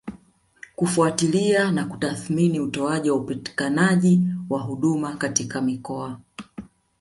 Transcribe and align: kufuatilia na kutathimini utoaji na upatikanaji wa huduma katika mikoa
kufuatilia 0.75 1.71
na 1.71 1.85
kutathimini 1.85 2.59
utoaji 2.59 3.07
na 3.07 3.13
upatikanaji 3.15 4.21
wa 4.49 4.59
huduma 4.61 5.15
katika 5.17 5.61
mikoa 5.61 6.19